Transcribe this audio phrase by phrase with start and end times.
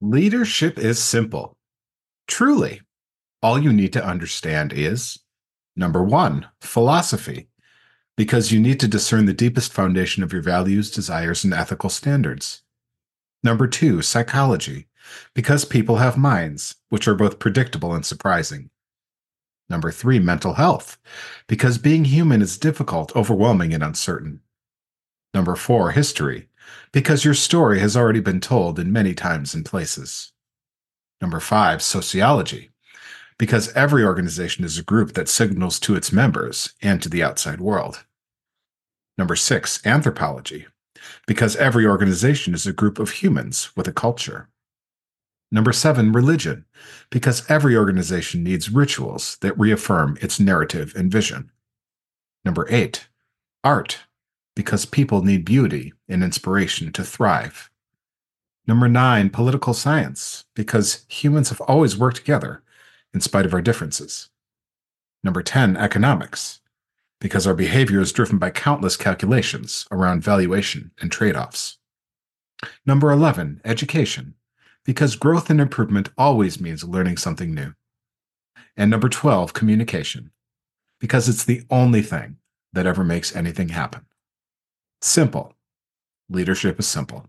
[0.00, 1.56] Leadership is simple.
[2.26, 2.82] Truly,
[3.42, 5.18] all you need to understand is
[5.76, 7.48] number one, philosophy,
[8.16, 12.62] because you need to discern the deepest foundation of your values, desires, and ethical standards.
[13.42, 14.88] Number two, psychology,
[15.34, 18.70] because people have minds, which are both predictable and surprising.
[19.68, 20.98] Number three, mental health,
[21.46, 24.40] because being human is difficult, overwhelming, and uncertain.
[25.32, 26.48] Number four, history,
[26.92, 30.32] because your story has already been told in many times and places.
[31.20, 32.70] Number five, sociology,
[33.38, 37.60] because every organization is a group that signals to its members and to the outside
[37.60, 38.04] world.
[39.16, 40.66] Number six, anthropology,
[41.26, 44.48] because every organization is a group of humans with a culture.
[45.50, 46.64] Number seven, religion,
[47.10, 51.50] because every organization needs rituals that reaffirm its narrative and vision.
[52.44, 53.08] Number eight,
[53.62, 54.00] art,
[54.54, 57.70] because people need beauty and inspiration to thrive.
[58.66, 62.62] Number nine, political science, because humans have always worked together
[63.12, 64.30] in spite of our differences.
[65.22, 66.60] Number 10, economics,
[67.20, 71.78] because our behavior is driven by countless calculations around valuation and trade offs.
[72.86, 74.34] Number 11, education,
[74.84, 77.74] because growth and improvement always means learning something new.
[78.76, 80.30] And number 12, communication,
[81.00, 82.36] because it's the only thing
[82.72, 84.06] that ever makes anything happen.
[85.06, 85.52] Simple.
[86.30, 87.26] Leadership is simple.